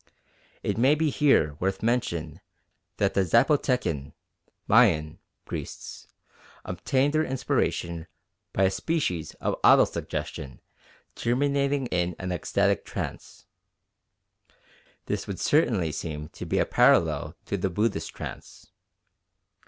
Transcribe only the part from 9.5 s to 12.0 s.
auto suggestion terminating